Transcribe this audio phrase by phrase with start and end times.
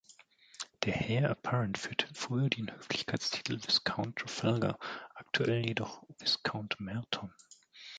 [0.83, 4.79] Der Heir Apparent führte früher den Höflichkeitstitel "Viscount Trafalgar",
[5.13, 7.31] aktuell jedoch "Viscount Merton".